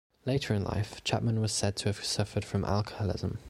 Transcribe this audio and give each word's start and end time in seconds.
Later 0.25 0.55
in 0.55 0.63
life, 0.63 1.03
Chapman 1.03 1.41
was 1.41 1.51
said 1.51 1.75
to 1.75 1.85
have 1.89 2.03
suffered 2.03 2.43
from 2.43 2.65
alcoholism. 2.65 3.39